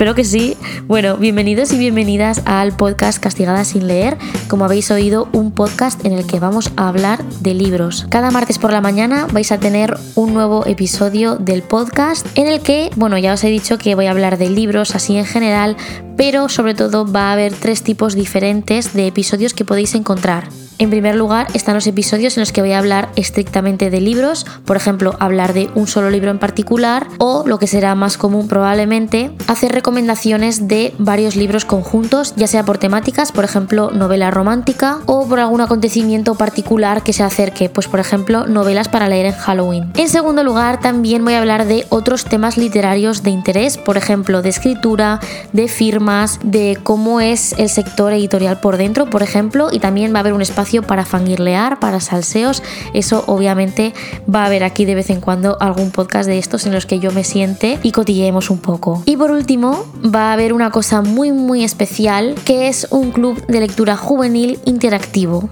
[0.00, 0.56] Espero que sí.
[0.86, 4.16] Bueno, bienvenidos y bienvenidas al podcast Castigada sin leer.
[4.48, 8.06] Como habéis oído, un podcast en el que vamos a hablar de libros.
[8.08, 12.60] Cada martes por la mañana vais a tener un nuevo episodio del podcast en el
[12.60, 15.76] que, bueno, ya os he dicho que voy a hablar de libros así en general,
[16.16, 20.48] pero sobre todo va a haber tres tipos diferentes de episodios que podéis encontrar.
[20.80, 24.46] En primer lugar están los episodios en los que voy a hablar estrictamente de libros,
[24.64, 28.48] por ejemplo, hablar de un solo libro en particular o, lo que será más común
[28.48, 35.00] probablemente, hacer recomendaciones de varios libros conjuntos, ya sea por temáticas, por ejemplo, novela romántica
[35.04, 39.34] o por algún acontecimiento particular que se acerque, pues por ejemplo, novelas para leer en
[39.34, 39.92] Halloween.
[39.96, 44.40] En segundo lugar, también voy a hablar de otros temas literarios de interés, por ejemplo,
[44.40, 45.20] de escritura,
[45.52, 50.16] de firmas, de cómo es el sector editorial por dentro, por ejemplo, y también va
[50.16, 52.62] a haber un espacio para fangirlear, para salseos.
[52.94, 53.92] Eso obviamente
[54.32, 57.00] va a haber aquí de vez en cuando algún podcast de estos en los que
[57.00, 59.02] yo me siente y cotilleemos un poco.
[59.06, 63.44] Y por último, va a haber una cosa muy muy especial que es un club
[63.46, 65.50] de lectura juvenil interactivo.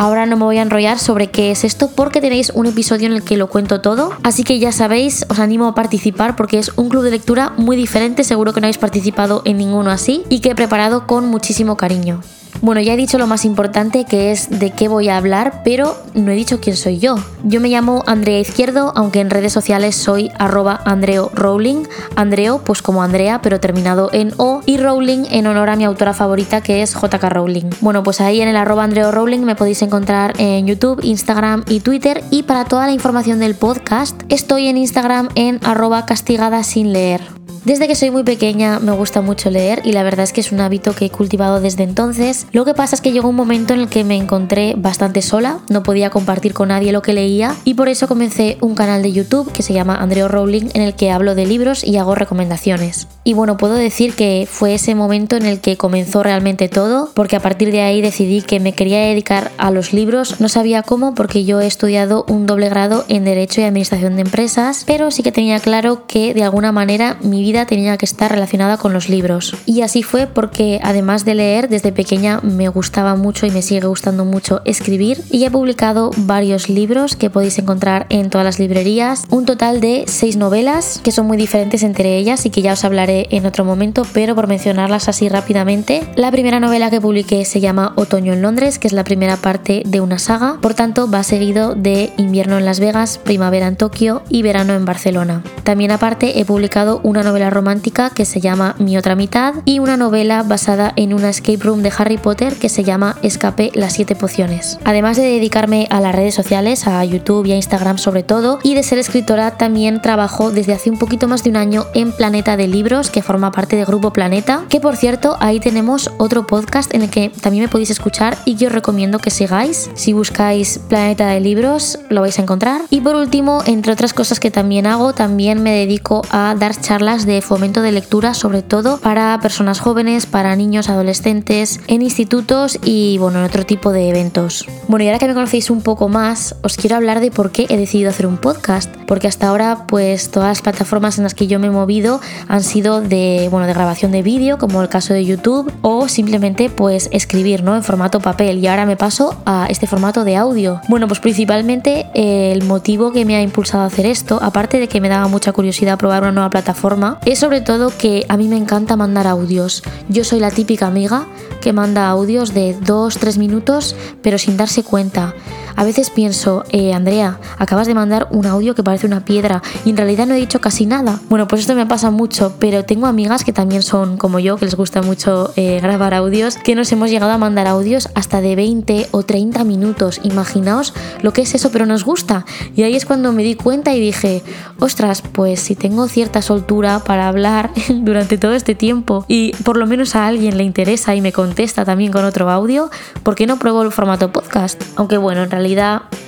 [0.00, 3.12] Ahora no me voy a enrollar sobre qué es esto porque tenéis un episodio en
[3.12, 4.14] el que lo cuento todo.
[4.22, 7.76] Así que ya sabéis, os animo a participar porque es un club de lectura muy
[7.76, 8.24] diferente.
[8.24, 12.22] Seguro que no habéis participado en ninguno así y que he preparado con muchísimo cariño.
[12.62, 15.96] Bueno, ya he dicho lo más importante que es de qué voy a hablar, pero
[16.14, 17.16] no he dicho quién soy yo.
[17.44, 21.84] Yo me llamo Andrea Izquierdo, aunque en redes sociales soy arroba Andreo Rowling.
[22.16, 26.12] Andreo, pues como Andrea, pero terminado en O, y Rowling en honor a mi autora
[26.12, 27.70] favorita que es JK Rowling.
[27.80, 31.80] Bueno, pues ahí en el arroba Andreo Rowling me podéis encontrar en YouTube, Instagram y
[31.80, 32.22] Twitter.
[32.30, 37.22] Y para toda la información del podcast, estoy en Instagram en arroba castigada sin leer.
[37.64, 40.50] Desde que soy muy pequeña me gusta mucho leer y la verdad es que es
[40.50, 42.39] un hábito que he cultivado desde entonces.
[42.52, 45.58] Lo que pasa es que llegó un momento en el que me encontré bastante sola,
[45.68, 49.12] no podía compartir con nadie lo que leía y por eso comencé un canal de
[49.12, 53.08] YouTube que se llama Andreo Rowling en el que hablo de libros y hago recomendaciones.
[53.24, 57.36] Y bueno, puedo decir que fue ese momento en el que comenzó realmente todo, porque
[57.36, 60.40] a partir de ahí decidí que me quería dedicar a los libros.
[60.40, 64.22] No sabía cómo porque yo he estudiado un doble grado en Derecho y Administración de
[64.22, 68.30] Empresas, pero sí que tenía claro que de alguna manera mi vida tenía que estar
[68.30, 69.54] relacionada con los libros.
[69.66, 73.86] Y así fue porque además de leer, desde pequeña me gustaba mucho y me sigue
[73.86, 79.24] gustando mucho escribir y he publicado varios libros que podéis encontrar en todas las librerías.
[79.30, 82.84] Un total de seis novelas que son muy diferentes entre ellas y que ya os
[82.84, 86.02] hablaré en otro momento, pero por mencionarlas así rápidamente.
[86.16, 89.82] La primera novela que publiqué se llama Otoño en Londres, que es la primera parte
[89.86, 94.22] de una saga, por tanto va seguido de Invierno en Las Vegas, Primavera en Tokio
[94.28, 95.42] y Verano en Barcelona.
[95.64, 99.96] También aparte he publicado una novela romántica que se llama Mi otra mitad y una
[99.96, 104.14] novela basada en una escape room de Harry Potter que se llama Escape las siete
[104.14, 104.78] pociones.
[104.84, 108.74] Además de dedicarme a las redes sociales, a YouTube y a Instagram sobre todo, y
[108.74, 112.56] de ser escritora, también trabajo desde hace un poquito más de un año en Planeta
[112.56, 116.94] de Libros, que forma parte de Grupo Planeta, que por cierto ahí tenemos otro podcast
[116.94, 119.90] en el que también me podéis escuchar y que os recomiendo que sigáis.
[119.94, 122.82] Si buscáis Planeta de Libros lo vais a encontrar.
[122.90, 127.26] Y por último, entre otras cosas que también hago, también me dedico a dar charlas
[127.26, 133.18] de fomento de lectura, sobre todo para personas jóvenes, para niños, adolescentes, en institutos y
[133.18, 134.66] bueno, en otro tipo de eventos.
[134.88, 137.66] Bueno, y ahora que me conocéis un poco más, os quiero hablar de por qué
[137.68, 141.46] he decidido hacer un podcast, porque hasta ahora pues todas las plataformas en las que
[141.46, 145.14] yo me he movido han sido de bueno, de grabación de vídeo, como el caso
[145.14, 147.76] de YouTube, o simplemente pues escribir, ¿no?
[147.76, 150.80] en formato papel y ahora me paso a este formato de audio.
[150.88, 155.00] Bueno, pues principalmente el motivo que me ha impulsado a hacer esto, aparte de que
[155.00, 158.56] me daba mucha curiosidad probar una nueva plataforma, es sobre todo que a mí me
[158.56, 159.82] encanta mandar audios.
[160.08, 161.26] Yo soy la típica amiga
[161.60, 165.34] que manda audios de 2-3 minutos pero sin darse cuenta.
[165.80, 169.88] A veces pienso, eh, Andrea, acabas de mandar un audio que parece una piedra y
[169.88, 171.20] en realidad no he dicho casi nada.
[171.30, 174.66] Bueno, pues esto me pasa mucho, pero tengo amigas que también son como yo, que
[174.66, 178.56] les gusta mucho eh, grabar audios, que nos hemos llegado a mandar audios hasta de
[178.56, 180.20] 20 o 30 minutos.
[180.22, 180.92] Imaginaos
[181.22, 182.44] lo que es eso, pero nos gusta.
[182.76, 184.42] Y ahí es cuando me di cuenta y dije,
[184.80, 189.86] ostras, pues si tengo cierta soltura para hablar durante todo este tiempo y por lo
[189.86, 192.90] menos a alguien le interesa y me contesta también con otro audio,
[193.22, 194.82] ¿por qué no pruebo el formato podcast?
[194.96, 195.69] Aunque bueno, en realidad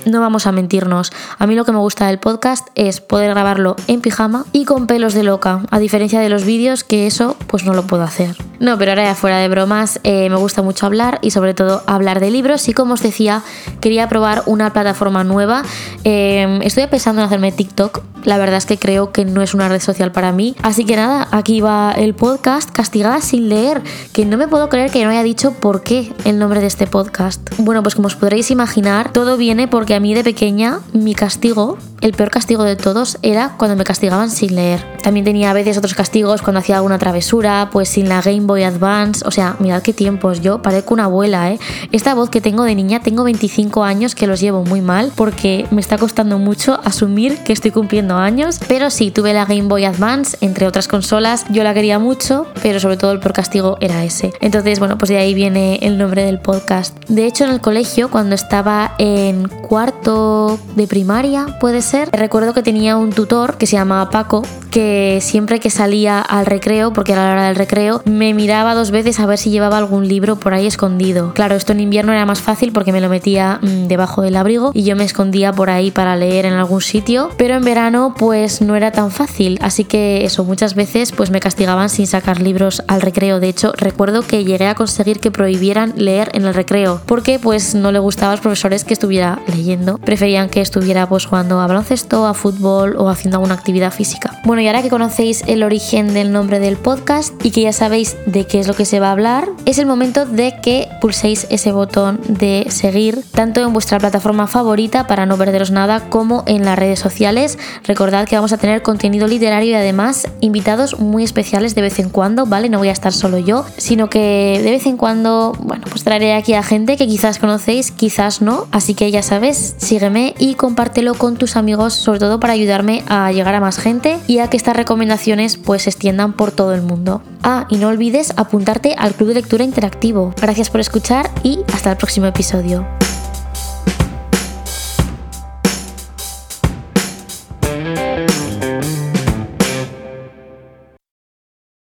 [0.05, 1.11] no vamos a mentirnos.
[1.37, 4.87] A mí lo que me gusta del podcast es poder grabarlo en pijama y con
[4.87, 8.35] pelos de loca, a diferencia de los vídeos que eso pues no lo puedo hacer.
[8.63, 11.83] No, pero ahora ya fuera de bromas, eh, me gusta mucho hablar y sobre todo
[11.85, 12.69] hablar de libros.
[12.69, 13.43] Y como os decía,
[13.81, 15.63] quería probar una plataforma nueva.
[16.05, 18.03] Eh, estoy pensando en hacerme TikTok.
[18.23, 20.55] La verdad es que creo que no es una red social para mí.
[20.61, 23.81] Así que nada, aquí va el podcast Castigada sin leer.
[24.13, 26.87] Que no me puedo creer que no haya dicho por qué el nombre de este
[26.87, 27.41] podcast.
[27.57, 31.79] Bueno, pues como os podréis imaginar, todo viene porque a mí de pequeña mi castigo
[32.03, 34.85] el peor castigo de todos era cuando me castigaban sin leer.
[35.01, 38.63] También tenía a veces otros castigos cuando hacía alguna travesura, pues sin la Game Boy
[38.63, 39.23] Advance.
[39.25, 41.59] O sea, mirad qué tiempos, yo parezco una abuela, ¿eh?
[41.93, 45.65] Esta voz que tengo de niña, tengo 25 años que los llevo muy mal porque
[45.71, 48.59] me está costando mucho asumir que estoy cumpliendo años.
[48.67, 51.45] Pero sí, tuve la Game Boy Advance, entre otras consolas.
[51.51, 54.33] Yo la quería mucho, pero sobre todo el peor castigo era ese.
[54.41, 56.97] Entonces, bueno, pues de ahí viene el nombre del podcast.
[57.07, 62.63] De hecho, en el colegio, cuando estaba en cuarto de primaria, puede ser Recuerdo que
[62.63, 67.27] tenía un tutor que se llamaba Paco, que siempre que salía al recreo, porque era
[67.27, 70.55] la hora del recreo, me miraba dos veces a ver si llevaba algún libro por
[70.55, 71.33] ahí escondido.
[71.35, 74.71] Claro, esto en invierno era más fácil porque me lo metía mm, debajo del abrigo
[74.73, 78.61] y yo me escondía por ahí para leer en algún sitio, pero en verano pues
[78.61, 82.81] no era tan fácil, así que eso muchas veces pues me castigaban sin sacar libros
[82.87, 83.39] al recreo.
[83.39, 87.75] De hecho, recuerdo que llegué a conseguir que prohibieran leer en el recreo, porque pues
[87.75, 91.67] no le gustaba a los profesores que estuviera leyendo, preferían que estuviera pues jugando a
[91.67, 94.39] baloncesto, a fútbol o haciendo alguna actividad física.
[94.45, 98.15] Bueno, y ahora que conocéis el origen del nombre del podcast y que ya sabéis
[98.25, 101.47] de qué es lo que se va a hablar, es el momento de que pulséis
[101.49, 106.65] ese botón de seguir tanto en vuestra plataforma favorita para no perderos nada como en
[106.65, 107.57] las redes sociales.
[107.83, 112.09] Recordad que vamos a tener contenido literario y además invitados muy especiales de vez en
[112.09, 112.69] cuando, ¿vale?
[112.69, 116.33] No voy a estar solo yo, sino que de vez en cuando, bueno, pues traeré
[116.33, 118.67] aquí a gente que quizás conocéis, quizás no.
[118.71, 121.55] Así que ya sabes, sígueme y compártelo con tus
[121.93, 125.83] sobre todo para ayudarme a llegar a más gente y a que estas recomendaciones pues
[125.83, 127.21] se extiendan por todo el mundo.
[127.43, 130.33] Ah, y no olvides apuntarte al Club de Lectura Interactivo.
[130.41, 133.02] Gracias por escuchar y hasta el próximo episodio.